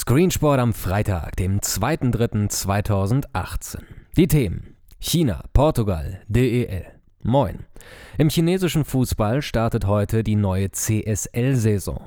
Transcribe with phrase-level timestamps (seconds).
[0.00, 3.80] Screensport am Freitag, dem 2.3.2018.
[4.16, 6.86] Die Themen: China, Portugal, DEL.
[7.22, 7.66] Moin.
[8.16, 12.00] Im chinesischen Fußball startet heute die neue CSL-Saison.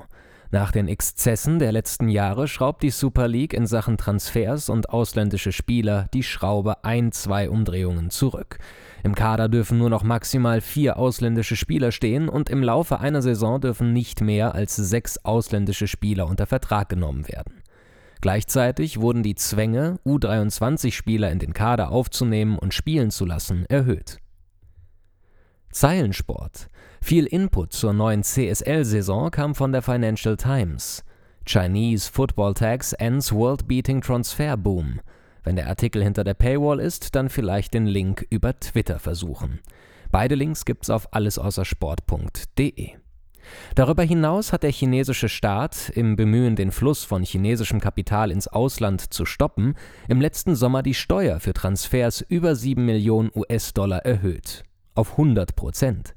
[0.50, 5.52] Nach den Exzessen der letzten Jahre schraubt die Super League in Sachen Transfers und ausländische
[5.52, 8.58] Spieler die Schraube ein, zwei Umdrehungen zurück.
[9.04, 13.62] Im Kader dürfen nur noch maximal vier ausländische Spieler stehen und im Laufe einer Saison
[13.62, 17.62] dürfen nicht mehr als sechs ausländische Spieler unter Vertrag genommen werden.
[18.24, 24.20] Gleichzeitig wurden die Zwänge, U23-Spieler in den Kader aufzunehmen und spielen zu lassen, erhöht.
[25.74, 26.70] Zeilensport.
[27.02, 31.04] Viel Input zur neuen CSL-Saison kam von der Financial Times.
[31.46, 35.02] Chinese Football Tax ends World Beating Transfer Boom.
[35.44, 39.60] Wenn der Artikel hinter der Paywall ist, dann vielleicht den Link über Twitter versuchen.
[40.14, 43.03] Beide Links gibt's auf allesaußersport.de.
[43.76, 49.14] Darüber hinaus hat der chinesische Staat, im Bemühen, den Fluss von chinesischem Kapital ins Ausland
[49.14, 49.76] zu stoppen,
[50.08, 54.64] im letzten Sommer die Steuer für Transfers über 7 Millionen US-Dollar erhöht.
[54.96, 56.16] Auf 100 Prozent.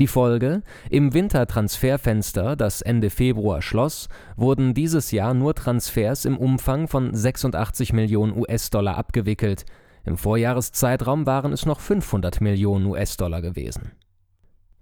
[0.00, 6.88] Die Folge: Im Wintertransferfenster, das Ende Februar schloss, wurden dieses Jahr nur Transfers im Umfang
[6.88, 9.64] von 86 Millionen US-Dollar abgewickelt.
[10.04, 13.92] Im Vorjahreszeitraum waren es noch 500 Millionen US-Dollar gewesen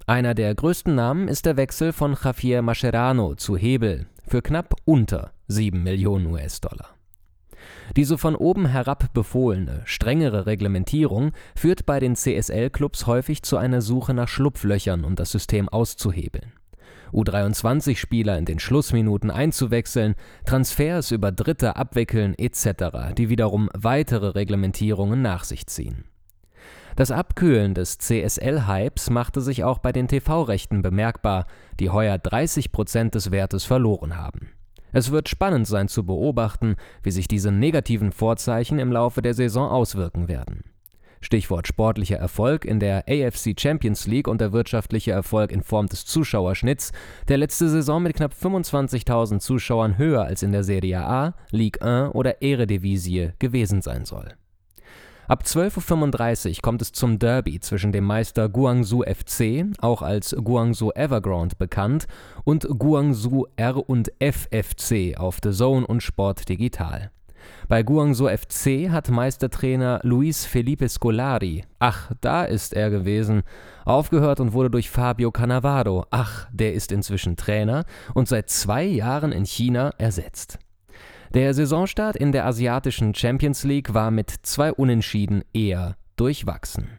[0.09, 5.33] einer der größten Namen ist der Wechsel von Javier Mascherano zu Hebel für knapp unter
[5.49, 6.95] 7 Millionen US-Dollar.
[7.97, 14.15] Diese von oben herab befohlene, strengere Reglementierung führt bei den CSL-Clubs häufig zu einer Suche
[14.15, 16.53] nach Schlupflöchern, um das System auszuhebeln.
[17.13, 25.43] U23-Spieler in den Schlussminuten einzuwechseln, Transfers über Dritte abwickeln etc., die wiederum weitere Reglementierungen nach
[25.43, 26.05] sich ziehen.
[26.97, 31.47] Das Abkühlen des CSL-Hypes machte sich auch bei den TV-Rechten bemerkbar,
[31.79, 34.49] die heuer 30 Prozent des Wertes verloren haben.
[34.93, 39.69] Es wird spannend sein zu beobachten, wie sich diese negativen Vorzeichen im Laufe der Saison
[39.69, 40.65] auswirken werden.
[41.21, 46.07] Stichwort sportlicher Erfolg in der AFC Champions League und der wirtschaftliche Erfolg in Form des
[46.07, 46.93] Zuschauerschnitts,
[47.29, 52.15] der letzte Saison mit knapp 25.000 Zuschauern höher als in der Serie A, Ligue 1
[52.15, 54.35] oder Eredivisie gewesen sein soll.
[55.29, 60.93] Ab 12.35 Uhr kommt es zum Derby zwischen dem Meister Guangzhou FC, auch als Guangzhou
[60.95, 62.07] Evergrande bekannt,
[62.45, 67.11] und Guangzhou R&F FC auf The Zone und Sport Digital.
[67.67, 73.43] Bei Guangzhou FC hat Meistertrainer Luis Felipe Scolari, ach, da ist er gewesen,
[73.85, 77.85] aufgehört und wurde durch Fabio Cannavaro, ach, der ist inzwischen Trainer
[78.15, 80.61] und seit zwei Jahren in China ersetzt.
[81.35, 86.99] Der Saisonstart in der asiatischen Champions League war mit zwei Unentschieden eher durchwachsen.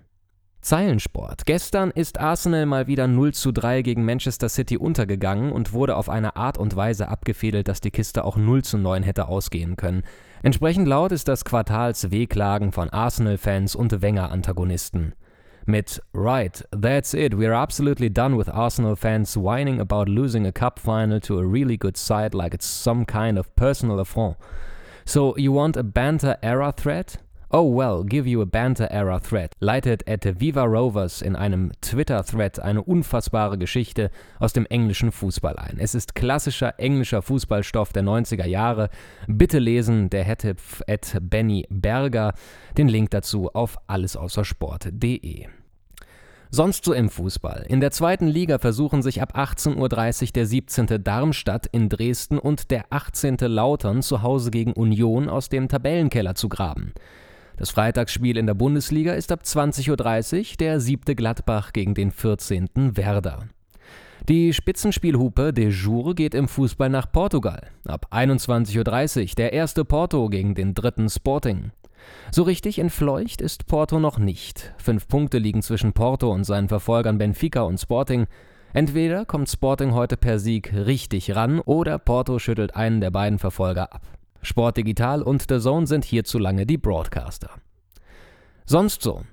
[0.61, 1.45] Zeilensport.
[1.45, 6.09] Gestern ist Arsenal mal wieder 0 zu 3 gegen Manchester City untergegangen und wurde auf
[6.09, 10.03] eine Art und Weise abgefädelt, dass die Kiste auch 0 zu 9 hätte ausgehen können.
[10.43, 15.13] Entsprechend laut ist das Quartalswehklagen von Arsenal-Fans und Wenger-Antagonisten
[15.67, 20.79] mit Right, that's it, we're absolutely done with Arsenal fans whining about losing a cup
[20.79, 24.37] final to a really good side like it's some kind of personal affront.
[25.05, 27.17] So, you want a banter era threat?
[27.49, 32.59] Oh well, give you a Banter Era Thread, leitet at Viva Rovers in einem Twitter-Thread
[32.59, 35.77] eine unfassbare Geschichte aus dem englischen Fußball ein.
[35.79, 38.89] Es ist klassischer englischer Fußballstoff der 90er Jahre.
[39.27, 42.33] Bitte lesen, der Hettipf at Benny Berger.
[42.77, 45.45] Den Link dazu auf allesaußersport.de.
[46.49, 47.65] Sonst so im Fußball.
[47.69, 51.01] In der zweiten Liga versuchen sich ab 18.30 Uhr der 17.
[51.01, 53.37] Darmstadt in Dresden und der 18.
[53.39, 56.93] Lautern zu Hause gegen Union aus dem Tabellenkeller zu graben.
[57.57, 59.89] Das Freitagsspiel in der Bundesliga ist ab 20.30
[60.51, 62.69] Uhr der siebte Gladbach gegen den 14.
[62.95, 63.47] Werder.
[64.29, 67.71] Die Spitzenspielhupe de Jour geht im Fußball nach Portugal.
[67.87, 71.71] Ab 21.30 Uhr der erste Porto gegen den dritten Sporting.
[72.31, 74.73] So richtig entfleucht ist Porto noch nicht.
[74.77, 78.27] Fünf Punkte liegen zwischen Porto und seinen Verfolgern Benfica und Sporting.
[78.73, 83.93] Entweder kommt Sporting heute per Sieg richtig ran oder Porto schüttelt einen der beiden Verfolger
[83.93, 84.16] ab.
[84.47, 87.49] Sport Digital und The Zone sind hierzulange die Broadcaster.
[88.65, 89.23] Sonst so.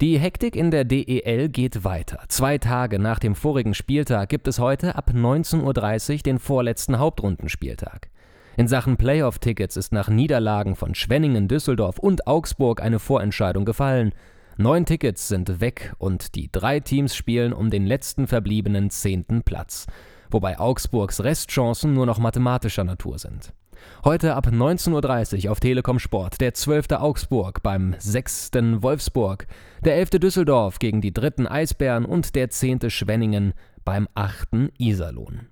[0.00, 2.20] Die Hektik in der DEL geht weiter.
[2.28, 8.08] Zwei Tage nach dem vorigen Spieltag gibt es heute ab 19.30 Uhr den vorletzten Hauptrundenspieltag.
[8.56, 14.14] In Sachen Playoff-Tickets ist nach Niederlagen von Schwenningen, Düsseldorf und Augsburg eine Vorentscheidung gefallen.
[14.56, 19.86] Neun Tickets sind weg und die drei Teams spielen um den letzten verbliebenen zehnten Platz,
[20.30, 23.52] wobei Augsburgs Restchancen nur noch mathematischer Natur sind.
[24.04, 26.92] Heute ab 19.30 Uhr auf Telekom Sport der 12.
[26.92, 28.50] Augsburg beim 6.
[28.78, 29.46] Wolfsburg,
[29.84, 30.10] der 11.
[30.10, 32.88] Düsseldorf gegen die dritten Eisbären und der 10.
[32.88, 33.52] Schwenningen
[33.84, 34.70] beim 8.
[34.78, 35.48] Iserlohn.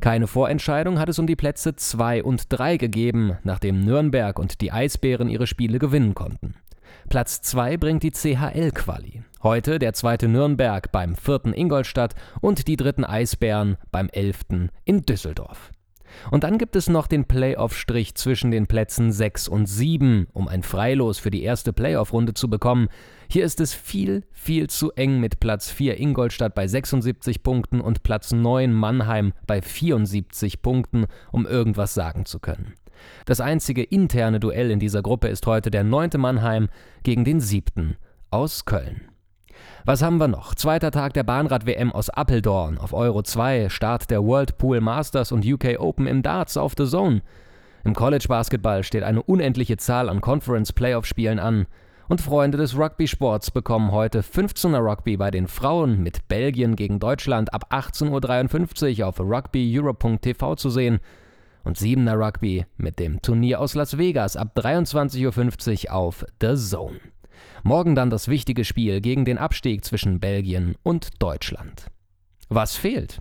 [0.00, 4.70] Keine Vorentscheidung hat es um die Plätze 2 und 3 gegeben, nachdem Nürnberg und die
[4.70, 6.54] Eisbären ihre Spiele gewinnen konnten.
[7.08, 9.22] Platz 2 bringt die CHL-Quali.
[9.42, 15.71] Heute der zweite Nürnberg beim vierten Ingolstadt und die dritten Eisbären beim elften in Düsseldorf.
[16.30, 20.62] Und dann gibt es noch den Playoff-Strich zwischen den Plätzen 6 und 7, um ein
[20.62, 22.88] Freilos für die erste Playoff-Runde zu bekommen.
[23.28, 28.02] Hier ist es viel, viel zu eng mit Platz 4 Ingolstadt bei 76 Punkten und
[28.02, 32.74] Platz 9 Mannheim bei 74 Punkten, um irgendwas sagen zu können.
[33.24, 36.10] Das einzige interne Duell in dieser Gruppe ist heute der 9.
[36.18, 36.68] Mannheim
[37.02, 37.96] gegen den 7.
[38.30, 39.11] aus Köln.
[39.84, 40.54] Was haben wir noch?
[40.54, 45.44] Zweiter Tag der Bahnrad-WM aus Appeldorn auf Euro 2, Start der World Pool Masters und
[45.44, 47.22] UK Open im Darts auf The Zone.
[47.84, 51.66] Im College Basketball steht eine unendliche Zahl an Conference Playoff Spielen an.
[52.08, 57.54] Und Freunde des Rugby-Sports bekommen heute 15er Rugby bei den Frauen mit Belgien gegen Deutschland
[57.54, 61.00] ab 18.53 Uhr auf rugbyeurope.tv zu sehen
[61.64, 67.00] und 7er Rugby mit dem Turnier aus Las Vegas ab 23.50 Uhr auf The Zone.
[67.62, 71.86] Morgen dann das wichtige Spiel gegen den Abstieg zwischen Belgien und Deutschland.
[72.48, 73.20] Was fehlt?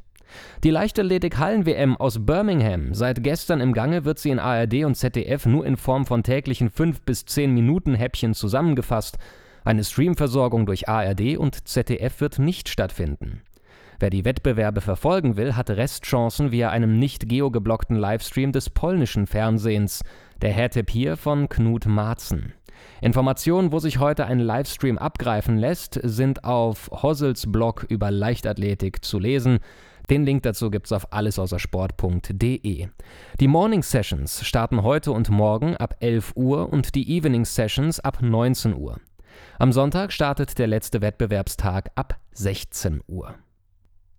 [0.64, 2.94] Die Leichtathletik-Hallen-WM aus Birmingham.
[2.94, 6.70] Seit gestern im Gange wird sie in ARD und ZDF nur in Form von täglichen
[6.70, 9.18] 5 bis 10 Minuten Häppchen zusammengefasst.
[9.64, 13.42] Eine Streamversorgung durch ARD und ZDF wird nicht stattfinden.
[14.00, 20.02] Wer die Wettbewerbe verfolgen will, hat Restchancen via einem nicht geogeblockten Livestream des polnischen Fernsehens.
[20.42, 22.54] Der Hertipp hier von Knut Marzen.
[23.02, 29.20] Informationen, wo sich heute ein Livestream abgreifen lässt, sind auf Hossels Blog über Leichtathletik zu
[29.20, 29.60] lesen.
[30.10, 32.88] Den Link dazu gibt's auf allesaußersport.de.
[33.40, 38.22] Die Morning Sessions starten heute und morgen ab 11 Uhr und die Evening Sessions ab
[38.22, 39.00] 19 Uhr.
[39.58, 43.36] Am Sonntag startet der letzte Wettbewerbstag ab 16 Uhr.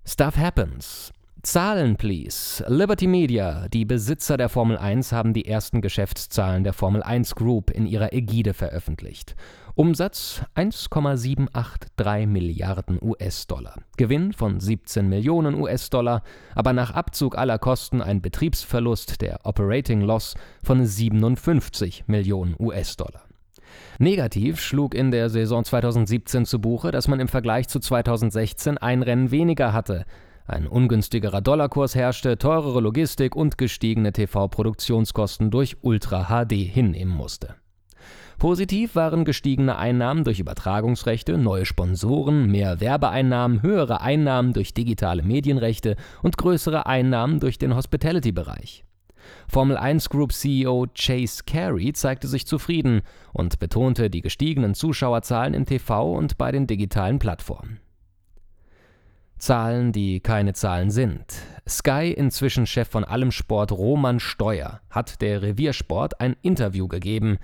[0.05, 1.13] Stuff Happens.
[1.45, 2.65] Zahlen, please.
[2.69, 7.73] Liberty Media, die Besitzer der Formel 1, haben die ersten Geschäftszahlen der Formel 1 Group
[7.73, 9.35] in ihrer Ägide veröffentlicht.
[9.75, 13.75] Umsatz 1,783 Milliarden US-Dollar.
[13.97, 16.23] Gewinn von 17 Millionen US-Dollar,
[16.55, 23.25] aber nach Abzug aller Kosten ein Betriebsverlust der Operating Loss von 57 Millionen US-Dollar.
[23.99, 29.03] Negativ schlug in der Saison 2017 zu Buche, dass man im Vergleich zu 2016 ein
[29.03, 30.05] Rennen weniger hatte.
[30.47, 37.55] Ein ungünstigerer Dollarkurs herrschte, teurere Logistik und gestiegene TV-Produktionskosten durch Ultra HD hinnehmen musste.
[38.39, 45.95] Positiv waren gestiegene Einnahmen durch Übertragungsrechte, neue Sponsoren, mehr Werbeeinnahmen, höhere Einnahmen durch digitale Medienrechte
[46.23, 48.85] und größere Einnahmen durch den Hospitality-Bereich.
[49.47, 53.03] Formel 1 Group CEO Chase Carey zeigte sich zufrieden
[53.33, 57.79] und betonte die gestiegenen Zuschauerzahlen im TV und bei den digitalen Plattformen.
[59.43, 61.25] Zahlen, die keine Zahlen sind.
[61.69, 67.39] Sky, inzwischen Chef von allem Sport Roman Steuer, hat der Reviersport ein Interview gegeben.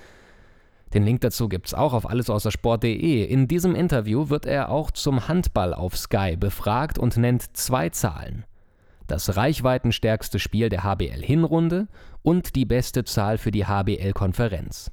[0.94, 3.24] Den Link dazu gibt's auch auf allesaußersport.de.
[3.24, 8.44] In diesem Interview wird er auch zum Handball auf Sky befragt und nennt zwei Zahlen.
[9.08, 11.88] Das reichweitenstärkste Spiel der HBL-Hinrunde
[12.22, 14.92] und die beste Zahl für die HBL-Konferenz.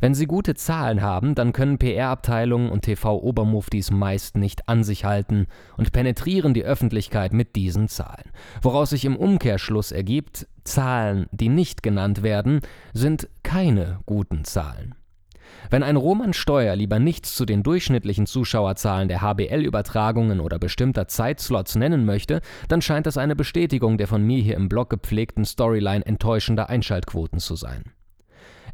[0.00, 5.46] Wenn sie gute Zahlen haben, dann können PR-Abteilungen und TV-Obermuftis meist nicht an sich halten
[5.76, 8.32] und penetrieren die Öffentlichkeit mit diesen Zahlen.
[8.62, 12.60] Woraus sich im Umkehrschluss ergibt, Zahlen, die nicht genannt werden,
[12.92, 14.94] sind keine guten Zahlen.
[15.70, 21.76] Wenn ein Roman Steuer lieber nichts zu den durchschnittlichen Zuschauerzahlen der HBL-Übertragungen oder bestimmter Zeitslots
[21.76, 26.04] nennen möchte, dann scheint das eine Bestätigung der von mir hier im Blog gepflegten Storyline
[26.04, 27.84] enttäuschender Einschaltquoten zu sein.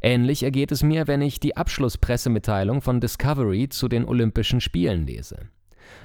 [0.01, 5.49] Ähnlich ergeht es mir, wenn ich die Abschlusspressemitteilung von Discovery zu den Olympischen Spielen lese.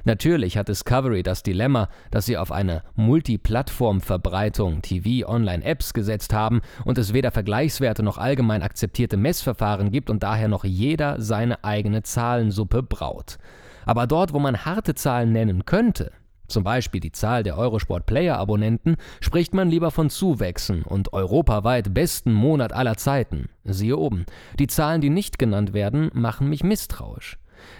[0.04, 7.12] Natürlich hat Discovery das Dilemma, dass sie auf eine Multiplattform-Verbreitung TV-Online-Apps gesetzt haben und es
[7.12, 13.38] weder Vergleichswerte noch allgemein akzeptierte Messverfahren gibt und daher noch jeder seine eigene Zahlensuppe braut.
[13.86, 16.12] Aber dort, wo man harte Zahlen nennen könnte,
[16.46, 21.94] zum Beispiel die Zahl der Eurosport Player Abonnenten, spricht man lieber von Zuwächsen und europaweit
[21.94, 23.48] besten Monat aller Zeiten.
[23.64, 24.26] Siehe oben.
[24.58, 27.38] Die Zahlen, die nicht genannt werden, machen mich misstrauisch.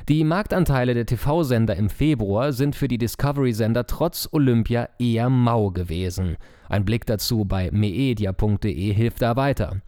[0.09, 6.37] Die Marktanteile der TV-Sender im Februar sind für die Discovery-Sender trotz Olympia eher mau gewesen.
[6.69, 9.83] Ein Blick dazu bei meedia.de hilft da weiter.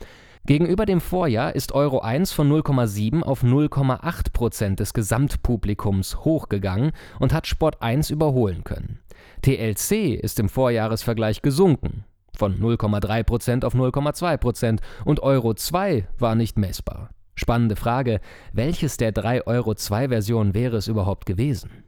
[0.46, 7.32] Gegenüber dem Vorjahr ist Euro 1 von 0,7 auf 0,8 Prozent des Gesamtpublikums hochgegangen und
[7.32, 9.00] hat Sport 1 überholen können.
[9.42, 12.04] TLC ist im Vorjahresvergleich gesunken
[12.36, 17.10] von 0,3 Prozent auf 0,2 Prozent und Euro 2 war nicht messbar.
[17.34, 18.20] Spannende Frage,
[18.52, 21.85] welches der drei Euro 2 Versionen wäre es überhaupt gewesen?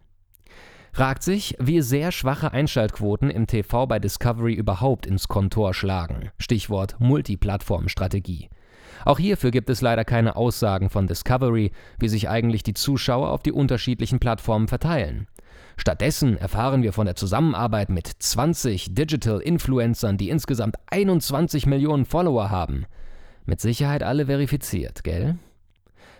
[0.92, 6.30] Fragt sich, wie sehr schwache Einschaltquoten im TV bei Discovery überhaupt ins Kontor schlagen.
[6.38, 8.48] Stichwort Multiplattform-Strategie.
[9.04, 13.42] Auch hierfür gibt es leider keine Aussagen von Discovery, wie sich eigentlich die Zuschauer auf
[13.42, 15.28] die unterschiedlichen Plattformen verteilen.
[15.76, 22.50] Stattdessen erfahren wir von der Zusammenarbeit mit 20 Digital Influencern, die insgesamt 21 Millionen Follower
[22.50, 22.86] haben.
[23.46, 25.38] Mit Sicherheit alle verifiziert, gell?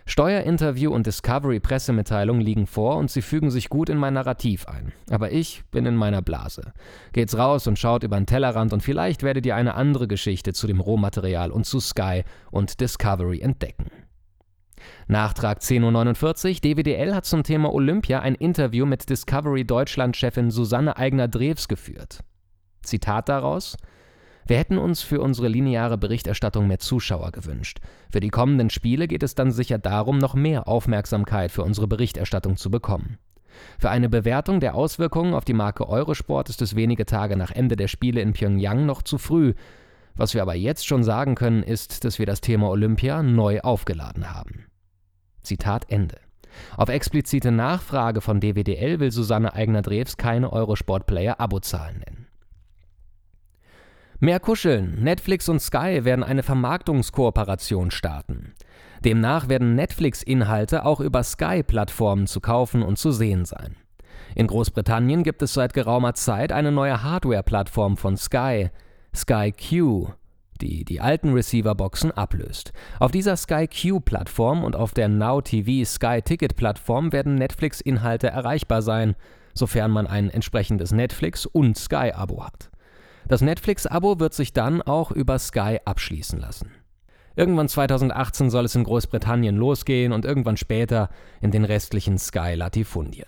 [0.09, 4.91] Steuerinterview und Discovery-Pressemitteilung liegen vor und sie fügen sich gut in mein Narrativ ein.
[5.11, 6.73] Aber ich bin in meiner Blase.
[7.13, 10.65] Geht's raus und schaut über den Tellerrand und vielleicht werdet ihr eine andere Geschichte zu
[10.65, 13.91] dem Rohmaterial und zu Sky und Discovery entdecken.
[15.07, 16.75] Nachtrag 10.49 Uhr.
[16.75, 22.21] DWDL hat zum Thema Olympia ein Interview mit Discovery Deutschland-Chefin Susanne Eigner-Drews geführt.
[22.81, 23.77] Zitat daraus:
[24.49, 27.79] wir hätten uns für unsere lineare Berichterstattung mehr Zuschauer gewünscht.
[28.11, 32.57] Für die kommenden Spiele geht es dann sicher darum, noch mehr Aufmerksamkeit für unsere Berichterstattung
[32.57, 33.19] zu bekommen.
[33.77, 37.75] Für eine Bewertung der Auswirkungen auf die Marke Eurosport ist es wenige Tage nach Ende
[37.75, 39.53] der Spiele in Pyongyang noch zu früh.
[40.15, 44.33] Was wir aber jetzt schon sagen können, ist, dass wir das Thema Olympia neu aufgeladen
[44.33, 44.65] haben.
[45.43, 46.17] Zitat Ende.
[46.75, 52.18] Auf explizite Nachfrage von DWDL will Susanne Eigner-Drews keine Eurosport-Player-Abozahlen nennen.
[54.21, 55.01] Mehr kuscheln.
[55.01, 58.53] Netflix und Sky werden eine Vermarktungskooperation starten.
[59.05, 63.77] Demnach werden Netflix-Inhalte auch über Sky-Plattformen zu kaufen und zu sehen sein.
[64.35, 68.71] In Großbritannien gibt es seit geraumer Zeit eine neue Hardware-Plattform von Sky,
[69.15, 70.09] Sky Q,
[70.59, 72.73] die die alten Receiver-Boxen ablöst.
[72.99, 79.15] Auf dieser Sky Q-Plattform und auf der Now TV Sky Ticket-Plattform werden Netflix-Inhalte erreichbar sein,
[79.53, 82.69] sofern man ein entsprechendes Netflix- und Sky-Abo hat.
[83.29, 86.71] Das Netflix-Abo wird sich dann auch über Sky abschließen lassen.
[87.35, 91.09] Irgendwann 2018 soll es in Großbritannien losgehen und irgendwann später
[91.39, 93.27] in den restlichen Sky-Latifundien.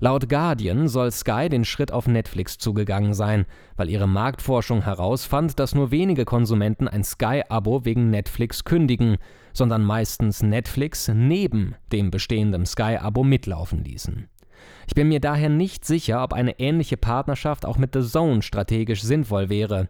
[0.00, 3.44] Laut Guardian soll Sky den Schritt auf Netflix zugegangen sein,
[3.76, 9.18] weil ihre Marktforschung herausfand, dass nur wenige Konsumenten ein Sky-Abo wegen Netflix kündigen,
[9.52, 14.28] sondern meistens Netflix neben dem bestehenden Sky-Abo mitlaufen ließen.
[14.86, 19.02] Ich bin mir daher nicht sicher, ob eine ähnliche Partnerschaft auch mit The Zone strategisch
[19.02, 19.88] sinnvoll wäre.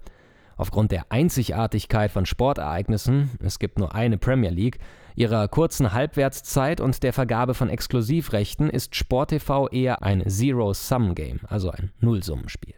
[0.57, 4.79] Aufgrund der Einzigartigkeit von Sportereignissen, es gibt nur eine Premier League,
[5.15, 11.91] ihrer kurzen Halbwertszeit und der Vergabe von Exklusivrechten ist SportTV eher ein Zero-Sum-Game, also ein
[12.01, 12.75] Nullsummenspiel.